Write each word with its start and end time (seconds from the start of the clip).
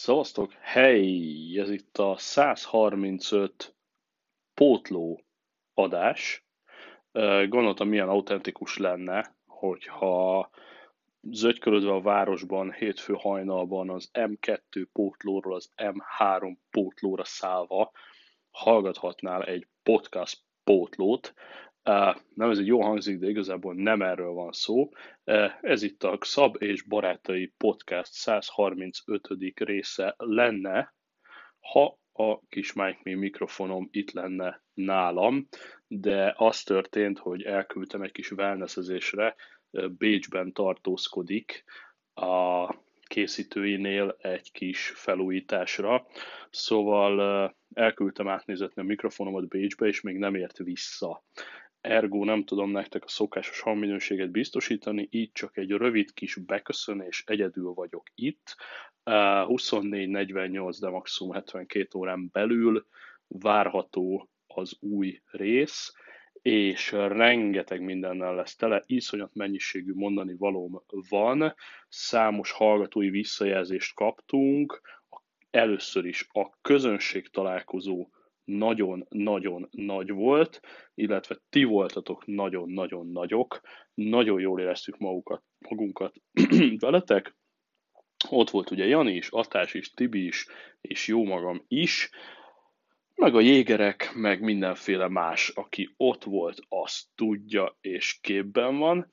Szavaztok, 0.00 0.52
hey, 0.52 1.58
ez 1.58 1.70
itt 1.70 1.98
a 1.98 2.16
135 2.18 3.76
pótló 4.54 5.20
adás. 5.74 6.46
Gondoltam, 7.48 7.88
milyen 7.88 8.08
autentikus 8.08 8.76
lenne, 8.76 9.36
hogyha 9.46 10.50
zögykölödve 11.30 11.92
a 11.92 12.00
városban 12.00 12.72
hétfő 12.72 13.14
hajnalban 13.14 13.90
az 13.90 14.10
M2 14.12 14.86
pótlóról 14.92 15.54
az 15.54 15.70
M3 15.76 16.56
pótlóra 16.70 17.24
szállva 17.24 17.90
hallgathatnál 18.50 19.44
egy 19.44 19.66
podcast 19.82 20.42
pótlót, 20.64 21.34
nem 22.34 22.50
ez 22.50 22.58
egy 22.58 22.66
jó 22.66 22.82
hangzik, 22.82 23.18
de 23.18 23.28
igazából 23.28 23.74
nem 23.74 24.02
erről 24.02 24.32
van 24.32 24.52
szó. 24.52 24.88
Ez 25.60 25.82
itt 25.82 26.02
a 26.02 26.18
Szab 26.20 26.56
és 26.58 26.82
Barátai 26.82 27.52
Podcast 27.56 28.12
135. 28.12 29.28
része 29.54 30.14
lenne, 30.16 30.94
ha 31.60 31.98
a 32.12 32.40
kis 32.48 32.72
Mike 32.72 33.00
Mi 33.02 33.14
mikrofonom 33.14 33.88
itt 33.90 34.10
lenne 34.10 34.62
nálam, 34.74 35.48
de 35.86 36.34
az 36.36 36.62
történt, 36.62 37.18
hogy 37.18 37.42
elküldtem 37.42 38.02
egy 38.02 38.12
kis 38.12 38.30
wellnessezésre, 38.30 39.34
Bécsben 39.98 40.52
tartózkodik 40.52 41.64
a 42.14 42.74
készítőinél 43.06 44.16
egy 44.18 44.52
kis 44.52 44.92
felújításra, 44.94 46.06
szóval 46.50 47.56
elküldtem 47.74 48.28
átnézetni 48.28 48.82
a 48.82 48.84
mikrofonomat 48.84 49.48
Bécsbe, 49.48 49.86
és 49.86 50.00
még 50.00 50.16
nem 50.16 50.34
ért 50.34 50.56
vissza 50.56 51.24
ergo 51.88 52.24
nem 52.24 52.44
tudom 52.44 52.70
nektek 52.70 53.04
a 53.04 53.08
szokásos 53.08 53.60
hangminőséget 53.60 54.30
biztosítani, 54.30 55.08
így 55.10 55.32
csak 55.32 55.56
egy 55.56 55.70
rövid 55.70 56.12
kis 56.12 56.36
beköszönés, 56.36 57.22
egyedül 57.26 57.72
vagyok 57.72 58.06
itt, 58.14 58.56
24-48, 59.04 60.76
de 60.80 60.88
maximum 60.88 61.32
72 61.32 61.98
órán 61.98 62.28
belül 62.32 62.86
várható 63.26 64.28
az 64.46 64.76
új 64.80 65.20
rész, 65.30 65.92
és 66.42 66.92
rengeteg 66.92 67.80
mindennel 67.80 68.34
lesz 68.34 68.56
tele, 68.56 68.82
iszonyat 68.86 69.34
mennyiségű 69.34 69.92
mondani 69.94 70.34
valóm 70.34 70.82
van, 71.08 71.54
számos 71.88 72.50
hallgatói 72.50 73.10
visszajelzést 73.10 73.94
kaptunk, 73.94 74.80
először 75.50 76.04
is 76.04 76.28
a 76.32 76.50
közönség 76.62 77.28
találkozó 77.28 78.08
nagyon-nagyon 78.48 79.68
nagy 79.70 80.10
volt, 80.10 80.60
illetve 80.94 81.38
ti 81.48 81.64
voltatok 81.64 82.26
nagyon-nagyon 82.26 83.06
nagyok, 83.06 83.60
nagyon 83.94 84.40
jól 84.40 84.60
éreztük 84.60 84.98
magukat, 84.98 85.42
magunkat 85.58 86.14
veletek. 86.78 87.36
Ott 88.28 88.50
volt 88.50 88.70
ugye 88.70 88.86
Jani 88.86 89.14
is, 89.14 89.28
Atás 89.28 89.74
is, 89.74 89.92
Tibi 89.92 90.26
is, 90.26 90.46
és 90.80 91.06
jó 91.06 91.24
magam 91.24 91.64
is, 91.68 92.10
meg 93.14 93.34
a 93.34 93.40
jégerek, 93.40 94.10
meg 94.14 94.40
mindenféle 94.40 95.08
más, 95.08 95.48
aki 95.48 95.94
ott 95.96 96.24
volt, 96.24 96.58
azt 96.68 97.06
tudja 97.14 97.76
és 97.80 98.18
képben 98.20 98.78
van. 98.78 99.10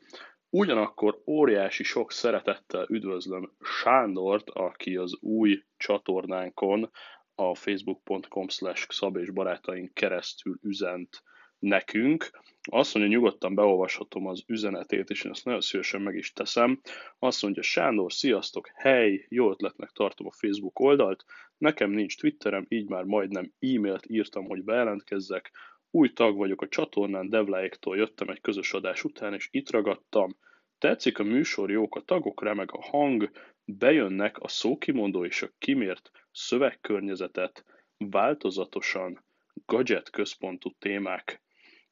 Ugyanakkor 0.50 1.22
óriási 1.28 1.84
sok 1.84 2.12
szeretettel 2.12 2.86
üdvözlöm 2.90 3.52
Sándort, 3.62 4.50
aki 4.50 4.96
az 4.96 5.18
új 5.22 5.64
csatornánkon 5.78 6.92
a 7.36 7.56
facebook.com 7.56 8.48
slash 8.48 8.92
Szab 8.92 9.18
és 9.18 9.32
barátaink 9.32 9.94
keresztül 9.94 10.60
üzent 10.62 11.24
nekünk. 11.60 12.30
Azt 12.62 12.94
mondja, 12.94 13.16
nyugodtan 13.16 13.56
beolvashatom 13.56 14.28
az 14.28 14.44
üzenetét, 14.48 15.10
és 15.10 15.24
én 15.24 15.32
ezt 15.32 15.46
nagyon 15.46 15.62
szívesen 15.62 16.02
meg 16.02 16.16
is 16.16 16.34
teszem. 16.34 16.82
Azt 17.20 17.42
mondja, 17.42 17.62
Sándor, 17.62 18.14
sziasztok, 18.14 18.70
hely, 18.74 19.26
jó 19.30 19.52
ötletnek 19.52 19.90
tartom 19.90 20.28
a 20.28 20.32
Facebook 20.32 20.80
oldalt, 20.80 21.26
nekem 21.58 21.90
nincs 21.92 22.18
Twitterem, 22.18 22.66
így 22.70 22.90
már 22.90 23.04
majdnem 23.04 23.54
e-mailt 23.60 24.06
írtam, 24.08 24.46
hogy 24.46 24.64
bejelentkezzek, 24.64 25.52
új 25.92 26.14
tag 26.14 26.38
vagyok 26.38 26.62
a 26.62 26.68
csatornán, 26.68 27.30
Devláéktól 27.30 27.98
jöttem 27.98 28.30
egy 28.30 28.42
közös 28.42 28.74
adás 28.74 29.04
után, 29.04 29.34
és 29.34 29.48
itt 29.52 29.72
ragadtam. 29.72 30.38
Tetszik 30.78 31.20
a 31.20 31.24
műsor, 31.24 31.72
jók 31.72 31.96
a 31.96 32.02
tagok, 32.02 32.44
remeg 32.44 32.70
a 32.72 32.82
hang, 32.82 33.32
bejönnek 33.66 34.38
a 34.40 34.48
szókimondó 34.48 35.26
és 35.26 35.42
a 35.42 35.50
kimért 35.58 36.12
szövegkörnyezetet 36.32 37.66
változatosan 37.98 39.26
gadget 39.66 40.10
központú 40.10 40.72
témák. 40.80 41.42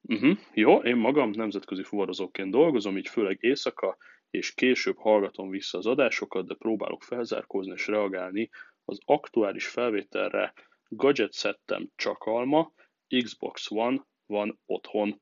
Uh-huh. 0.02 0.38
Jó, 0.54 0.78
én 0.78 0.96
magam 0.96 1.30
nemzetközi 1.30 1.84
fuvarozóként 1.84 2.52
dolgozom, 2.52 2.98
így 2.98 3.08
főleg 3.08 3.38
éjszaka, 3.42 3.98
és 4.30 4.54
később 4.54 4.98
hallgatom 4.98 5.50
vissza 5.50 5.78
az 5.78 5.86
adásokat, 5.86 6.48
de 6.48 6.56
próbálok 6.56 7.04
felzárkózni 7.04 7.72
és 7.72 7.88
reagálni 7.88 8.50
az 8.86 9.00
aktuális 9.06 9.68
felvételre. 9.68 10.54
Gadget 10.88 11.32
szettem 11.32 11.90
csak 11.96 12.24
alma, 12.24 12.74
Xbox 13.24 13.72
One 13.72 14.06
van 14.26 14.60
otthon. 14.66 15.22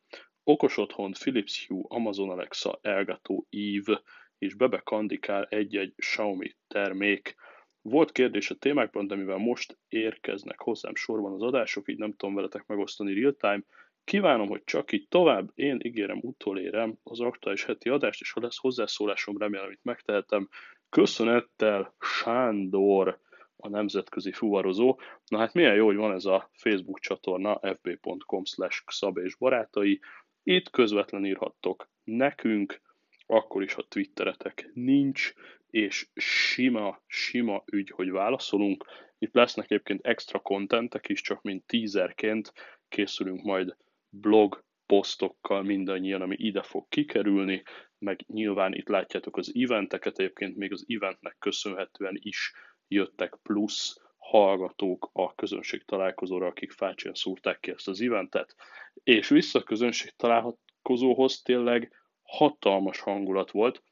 Okos 0.52 0.78
otthon, 0.78 1.12
Philips 1.12 1.68
Hue, 1.68 1.84
Amazon 1.88 2.30
Alexa, 2.30 2.80
Elgato 2.82 3.44
Eve, 3.50 4.02
és 4.38 4.54
bebekandikál 4.54 5.46
egy-egy 5.50 5.94
Xiaomi 5.96 6.56
termék. 6.68 7.36
Volt 7.82 8.12
kérdés 8.12 8.50
a 8.50 8.56
témákban, 8.56 9.08
de 9.08 9.16
mivel 9.16 9.38
most 9.38 9.78
érkeznek 9.88 10.60
hozzám 10.60 10.96
sorban 10.96 11.34
az 11.34 11.42
adások, 11.42 11.90
így 11.90 11.98
nem 11.98 12.14
tudom 12.14 12.36
veletek 12.36 12.66
megosztani 12.66 13.14
real-time, 13.14 13.64
Kívánom, 14.04 14.48
hogy 14.48 14.64
csak 14.64 14.92
így 14.92 15.08
tovább, 15.08 15.52
én 15.56 15.80
ígérem 15.84 16.20
utolérem 16.22 16.98
az 17.04 17.20
aktuális 17.20 17.64
heti 17.64 17.90
adást, 17.90 18.22
és 18.22 18.32
ha 18.32 18.42
lesz 18.42 18.58
hozzászólásom, 18.58 19.38
remélem, 19.38 19.66
hogy 19.66 19.80
megtehetem. 19.82 20.50
Köszönettel 20.90 21.96
Sándor, 22.00 23.20
a 23.62 23.70
nemzetközi 23.70 24.32
fuvarozó. 24.32 25.00
Na 25.28 25.38
hát 25.38 25.54
milyen 25.54 25.76
jó, 25.76 25.86
hogy 25.86 25.96
van 25.96 26.14
ez 26.14 26.26
a 26.26 26.50
Facebook 26.54 27.00
csatorna, 27.00 27.60
fb.com 27.60 28.46
slash 28.46 28.84
és 29.14 29.36
barátai. 29.36 30.00
Itt 30.44 30.70
közvetlen 30.70 31.26
írhattok 31.26 31.90
nekünk, 32.04 32.82
akkor 33.26 33.64
is, 33.64 33.74
ha 33.74 33.86
Twitteretek 33.88 34.70
nincs, 34.74 35.34
és 35.70 36.10
sima, 36.16 37.02
sima 37.08 37.64
ügy, 37.72 37.90
hogy 37.90 38.12
válaszolunk. 38.12 38.86
Itt 39.18 39.34
lesznek 39.34 39.66
egyébként 39.66 40.06
extra 40.06 40.40
kontentek 40.40 41.10
is, 41.10 41.22
csak 41.22 41.42
mint 41.42 41.66
teaserként 41.66 42.54
készülünk 42.88 43.42
majd 43.44 43.76
blog 44.10 44.64
posztokkal 44.86 45.64
mindannyian, 45.64 46.22
ami 46.22 46.36
ide 46.40 46.62
fog 46.62 46.88
kikerülni, 46.90 47.64
meg 47.98 48.24
nyilván 48.28 48.74
itt 48.74 48.88
látjátok 48.88 49.38
az 49.38 49.52
eventeket, 49.56 50.20
egyébként 50.20 50.56
még 50.56 50.72
az 50.72 50.86
eventnek 50.88 51.36
köszönhetően 51.40 52.18
is 52.20 52.54
jöttek 52.88 53.36
plusz 53.44 54.02
hallgatók 54.22 55.10
a 55.14 55.36
közönség 55.36 55.86
találkozóra, 55.86 56.48
akik 56.48 56.72
fácsian 56.72 57.14
szúrták 57.14 57.60
ki 57.60 57.72
ezt 57.72 57.88
az 57.88 58.02
eventet, 58.02 58.56
és 59.04 59.28
vissza 59.28 59.60
a 59.60 59.64
közönség 59.64 60.14
találkozóhoz 60.16 61.42
tényleg 61.42 61.92
hatalmas 62.22 63.00
hangulat 63.00 63.52
volt, 63.52 63.84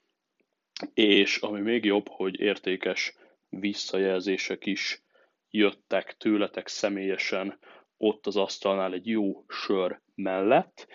és 0.93 1.37
ami 1.37 1.59
még 1.59 1.85
jobb, 1.85 2.07
hogy 2.07 2.39
értékes 2.39 3.15
visszajelzések 3.49 4.65
is 4.65 5.03
jöttek 5.49 6.17
tőletek 6.17 6.67
személyesen 6.67 7.59
ott 7.97 8.27
az 8.27 8.35
asztalnál 8.35 8.93
egy 8.93 9.07
jó 9.07 9.45
sör 9.47 10.01
mellett. 10.15 10.87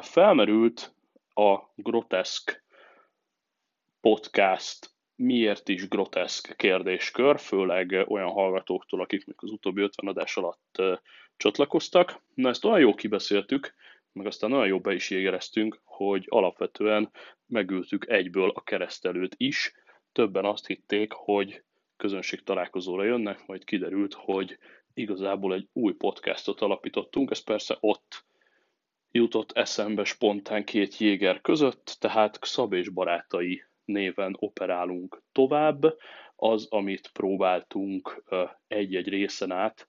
Felmerült 0.00 0.94
a 1.34 1.58
groteszk 1.74 2.64
podcast 4.00 4.90
miért 5.18 5.68
is 5.68 5.88
groteszk 5.88 6.56
kérdéskör, 6.56 7.38
főleg 7.38 8.04
olyan 8.08 8.30
hallgatóktól, 8.30 9.00
akik 9.00 9.26
még 9.26 9.36
az 9.38 9.50
utóbbi 9.50 9.80
50 9.80 10.08
adás 10.10 10.36
alatt 10.36 10.82
csatlakoztak. 11.36 12.22
Na 12.34 12.48
ezt 12.48 12.64
olyan 12.64 12.80
jó 12.80 12.94
kibeszéltük, 12.94 13.74
meg 14.12 14.26
aztán 14.26 14.52
olyan 14.52 14.66
jó 14.66 14.80
be 14.80 14.94
is 14.94 15.10
jégereztünk, 15.10 15.80
hogy 15.84 16.26
alapvetően 16.28 17.10
megültük 17.46 18.08
egyből 18.08 18.50
a 18.50 18.62
keresztelőt 18.62 19.34
is. 19.36 19.72
Többen 20.12 20.44
azt 20.44 20.66
hitték, 20.66 21.12
hogy 21.12 21.62
közönség 21.96 22.42
találkozóra 22.42 23.04
jönnek, 23.04 23.46
majd 23.46 23.64
kiderült, 23.64 24.14
hogy 24.14 24.58
igazából 24.94 25.54
egy 25.54 25.68
új 25.72 25.92
podcastot 25.92 26.60
alapítottunk, 26.60 27.30
ez 27.30 27.42
persze 27.44 27.76
ott 27.80 28.24
jutott 29.10 29.52
eszembe 29.52 30.04
spontán 30.04 30.64
két 30.64 30.96
jéger 30.96 31.40
között, 31.40 31.96
tehát 32.00 32.38
Xab 32.38 32.72
és 32.72 32.88
barátai 32.88 33.62
néven 33.88 34.36
operálunk 34.38 35.22
tovább. 35.32 35.96
Az, 36.36 36.66
amit 36.70 37.10
próbáltunk 37.12 38.24
egy-egy 38.66 39.08
részen 39.08 39.50
át, 39.50 39.88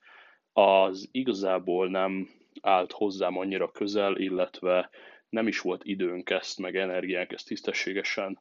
az 0.53 1.09
igazából 1.11 1.89
nem 1.89 2.29
állt 2.61 2.91
hozzám 2.91 3.37
annyira 3.37 3.71
közel, 3.71 4.17
illetve 4.17 4.89
nem 5.29 5.47
is 5.47 5.59
volt 5.59 5.83
időnk 5.83 6.29
ezt, 6.29 6.59
meg 6.59 6.75
energiánk 6.75 7.31
ezt 7.31 7.47
tisztességesen 7.47 8.39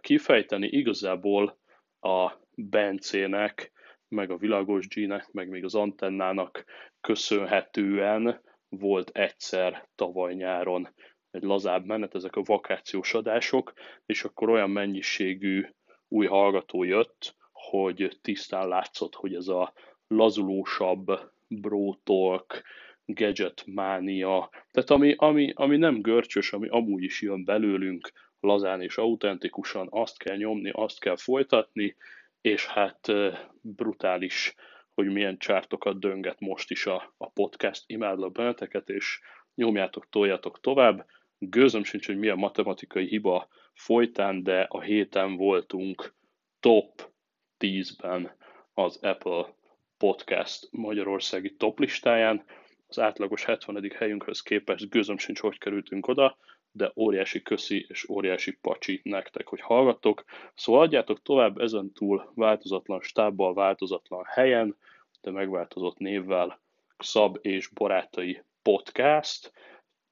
kifejteni. 0.00 0.66
Igazából 0.66 1.58
a 2.00 2.32
Bencének, 2.54 3.72
meg 4.08 4.30
a 4.30 4.36
Világos 4.36 4.88
G-nek, 4.88 5.32
meg 5.32 5.48
még 5.48 5.64
az 5.64 5.74
antennának 5.74 6.64
köszönhetően 7.00 8.42
volt 8.68 9.10
egyszer 9.10 9.88
tavaly 9.94 10.34
nyáron 10.34 10.88
egy 11.36 11.42
lazább 11.42 11.84
menet, 11.84 12.14
ezek 12.14 12.36
a 12.36 12.42
vakációs 12.42 13.14
adások, 13.14 13.72
és 14.06 14.24
akkor 14.24 14.48
olyan 14.48 14.70
mennyiségű 14.70 15.66
új 16.08 16.26
hallgató 16.26 16.82
jött, 16.82 17.36
hogy 17.52 18.18
tisztán 18.22 18.68
látszott, 18.68 19.14
hogy 19.14 19.34
ez 19.34 19.48
a 19.48 19.72
lazulósabb 20.06 21.32
bro 21.48 21.94
talk, 22.04 22.62
gadget 23.06 23.62
mánia, 23.66 24.50
tehát 24.70 24.90
ami, 24.90 25.14
ami, 25.16 25.52
ami 25.54 25.76
nem 25.76 26.00
görcsös, 26.00 26.52
ami 26.52 26.68
amúgy 26.68 27.02
is 27.02 27.22
jön 27.22 27.44
belőlünk, 27.44 28.12
lazán 28.40 28.82
és 28.82 28.96
autentikusan, 28.96 29.88
azt 29.90 30.18
kell 30.18 30.36
nyomni, 30.36 30.70
azt 30.70 31.00
kell 31.00 31.16
folytatni, 31.16 31.96
és 32.40 32.66
hát 32.66 33.12
brutális, 33.60 34.54
hogy 34.94 35.12
milyen 35.12 35.38
csártokat 35.38 36.00
dönget 36.00 36.40
most 36.40 36.70
is 36.70 36.86
a, 36.86 37.14
a 37.16 37.30
podcast. 37.30 37.82
Imádlak 37.86 38.32
benneteket, 38.32 38.88
és 38.88 39.20
nyomjátok, 39.54 40.08
toljatok 40.08 40.60
tovább. 40.60 41.06
Gőzöm 41.38 41.84
sincs, 41.84 42.06
hogy 42.06 42.18
milyen 42.18 42.38
matematikai 42.38 43.06
hiba 43.06 43.48
folytán, 43.72 44.42
de 44.42 44.66
a 44.68 44.80
héten 44.80 45.36
voltunk 45.36 46.14
top 46.60 47.10
10-ben 47.58 48.36
az 48.74 48.98
Apple 49.02 49.54
Podcast 49.98 50.68
Magyarországi 50.70 51.54
top 51.56 51.78
listáján. 51.78 52.44
Az 52.86 52.98
átlagos 52.98 53.44
70. 53.44 53.90
helyünkhöz 53.96 54.40
képest 54.40 54.90
gőzöm 54.90 55.18
sincs, 55.18 55.40
hogy 55.40 55.58
kerültünk 55.58 56.06
oda, 56.06 56.36
de 56.72 56.92
óriási 56.96 57.42
köszi 57.42 57.86
és 57.88 58.08
óriási 58.08 58.52
pacsi 58.60 59.00
nektek, 59.04 59.46
hogy 59.46 59.60
hallgattok. 59.60 60.24
Szóval 60.54 60.82
adjátok 60.82 61.22
tovább 61.22 61.58
ezen 61.58 61.92
túl 61.92 62.32
változatlan 62.34 63.00
stábbal, 63.00 63.54
változatlan 63.54 64.24
helyen, 64.24 64.76
de 65.20 65.30
megváltozott 65.30 65.98
névvel 65.98 66.60
Szab 66.98 67.38
és 67.40 67.68
Barátai 67.68 68.42
Podcast. 68.62 69.52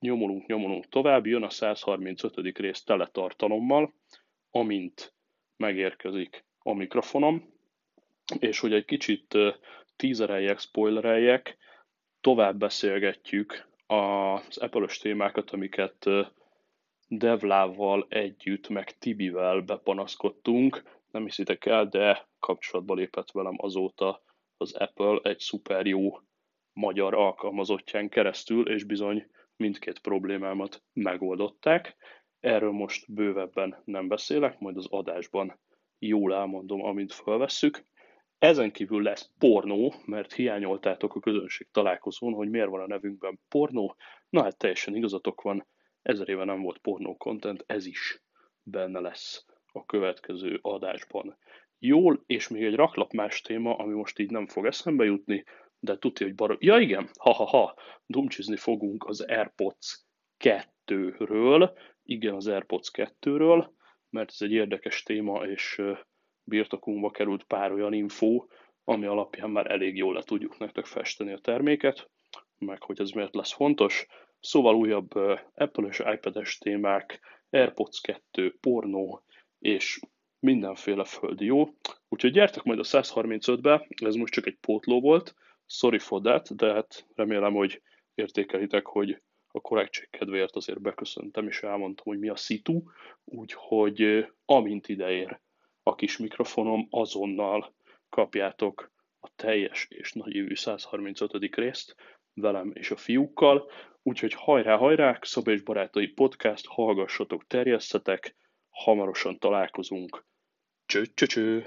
Nyomulunk, 0.05 0.47
nyomulunk 0.47 0.89
tovább, 0.89 1.27
jön 1.27 1.43
a 1.43 1.51
135. 1.51 2.59
rész 2.59 2.83
teletartalommal, 2.83 3.95
amint 4.51 5.15
megérkezik 5.57 6.45
a 6.59 6.73
mikrofonom, 6.73 7.53
és 8.39 8.59
hogy 8.61 8.73
egy 8.73 8.85
kicsit 8.85 9.39
tízereljek, 9.97 10.59
spoilereljek, 10.59 11.57
tovább 12.21 12.57
beszélgetjük 12.59 13.69
az 13.87 14.57
apple 14.59 14.87
témákat, 15.01 15.51
amiket 15.51 16.07
Devlával 17.09 18.07
együtt, 18.09 18.69
meg 18.69 18.99
Tibivel 18.99 19.61
bepanaszkodtunk. 19.61 20.83
Nem 21.11 21.25
hiszitek 21.25 21.67
el, 21.67 21.87
de 21.89 22.29
kapcsolatba 22.39 22.95
lépett 22.95 23.31
velem 23.31 23.57
azóta 23.57 24.23
az 24.57 24.75
Apple 24.75 25.19
egy 25.23 25.39
szuper 25.39 25.87
jó 25.87 26.19
magyar 26.73 27.15
alkalmazottján 27.15 28.09
keresztül, 28.09 28.69
és 28.69 28.85
bizony 28.85 29.27
mindkét 29.57 29.99
problémámat 29.99 30.83
megoldották. 30.93 31.97
Erről 32.41 32.73
most 32.73 33.13
bővebben 33.13 33.83
nem 33.85 34.09
beszélek, 34.09 34.59
majd 34.59 34.77
az 34.77 34.87
adásban 34.91 35.61
jól 35.99 36.35
elmondom, 36.35 36.85
amint 36.85 37.13
felvesszük. 37.13 37.85
Ezen 38.39 38.73
kívül 38.73 39.03
lesz 39.03 39.31
pornó, 39.39 39.95
mert 40.07 40.33
hiányoltátok 40.33 41.15
a 41.15 41.21
közönség 41.21 41.69
találkozón, 41.71 42.33
hogy 42.33 42.51
miért 42.51 42.69
van 42.69 42.81
a 42.81 42.87
nevünkben 42.87 43.41
pornó. 43.49 43.97
Na 44.29 44.43
hát 44.43 44.59
teljesen 44.59 44.97
igazatok 44.97 45.43
van, 45.43 45.67
ezer 46.03 46.29
éve 46.29 46.45
nem 46.45 46.63
volt 46.63 46.79
pornó 46.79 47.17
content, 47.17 47.65
ez 47.67 47.87
is 47.87 48.23
benne 48.63 49.01
lesz 49.01 49.47
a 49.73 49.85
következő 49.85 50.59
adásban. 50.63 51.37
Jól, 51.79 52.23
és 52.27 52.49
még 52.49 52.65
egy 52.65 52.75
raklap 52.75 53.13
más 53.13 53.41
téma, 53.41 53.77
ami 53.77 53.95
most 53.95 54.19
így 54.19 54.31
nem 54.31 54.47
fog 54.47 54.67
eszembe 54.67 55.05
jutni, 55.05 55.45
de 55.85 55.99
tudja, 55.99 56.27
hogy 56.27 56.35
barom... 56.35 56.57
Ja 56.61 56.79
igen, 56.79 57.09
ha-ha-ha, 57.19 57.75
dumcsizni 58.07 58.57
fogunk 58.57 59.05
az 59.05 59.21
AirPods 59.21 60.05
2-ről, 60.45 61.79
igen, 62.03 62.35
az 62.35 62.47
AirPods 62.47 62.91
2-ről, 62.93 63.69
mert 64.11 64.31
ez 64.31 64.43
egy 64.43 64.53
érdekes 64.53 65.03
téma, 65.03 65.47
és 65.47 65.83
birtokunkba 66.45 67.11
került 67.11 67.45
pár 67.45 67.73
olyan 67.73 67.93
info, 67.93 68.47
ami 68.85 69.07
alapján 69.07 69.51
már 69.51 69.71
elég 69.71 69.97
jól 69.97 70.15
le 70.15 70.23
tudjuk 70.23 70.59
nektek 70.59 70.87
festeni 70.87 71.33
a 71.33 71.39
terméket, 71.39 72.11
meg 72.59 72.83
hogy 72.83 73.01
ez 73.01 73.11
miért 73.11 73.35
lesz 73.35 73.53
fontos. 73.53 74.07
Szóval 74.41 74.75
újabb 74.75 75.15
Apple 75.55 75.87
és 75.89 76.03
iPad-es 76.13 76.59
témák, 76.59 77.21
AirPods 77.51 78.01
2, 78.01 78.57
pornó 78.61 79.25
és 79.59 80.01
mindenféle 80.39 81.05
földi 81.05 81.45
jó. 81.45 81.69
Úgyhogy 82.09 82.33
gyertek 82.33 82.63
majd 82.63 82.79
a 82.79 82.83
135-be, 82.83 83.87
ez 84.05 84.15
most 84.15 84.33
csak 84.33 84.47
egy 84.47 84.59
pótló 84.61 85.01
volt, 85.01 85.35
sorry 85.75 85.99
for 85.99 86.21
that, 86.21 86.57
de 86.57 86.73
hát 86.73 87.07
remélem, 87.15 87.53
hogy 87.53 87.83
értékelitek, 88.15 88.87
hogy 88.87 89.23
a 89.47 89.61
korrektség 89.61 90.11
kedvéért 90.11 90.57
azért 90.57 90.81
beköszöntem, 90.81 91.49
és 91.49 91.63
elmondtam, 91.63 92.05
hogy 92.05 92.19
mi 92.19 92.29
a 92.29 92.37
szitu, 92.37 92.83
úgyhogy 93.25 94.27
amint 94.45 94.89
ideér 94.89 95.41
a 95.83 95.95
kis 95.95 96.19
mikrofonom, 96.19 96.87
azonnal 96.91 97.75
kapjátok 98.09 98.93
a 99.21 99.29
teljes 99.37 99.87
és 99.91 100.13
nagyívű 100.13 100.55
135. 100.55 101.55
részt 101.55 101.95
velem 102.35 102.71
és 102.75 102.91
a 102.91 102.97
fiúkkal, 102.97 103.71
úgyhogy 104.03 104.33
hajrá, 104.33 104.77
hajrá, 104.77 105.19
Szabé 105.23 105.53
és 105.53 105.63
Barátai 105.63 106.07
Podcast, 106.07 106.67
hallgassatok, 106.67 107.47
terjesztetek, 107.47 108.37
hamarosan 108.71 109.39
találkozunk. 109.39 110.27
Cső, 110.87 111.07
cső, 111.15 111.27
cső. 111.27 111.67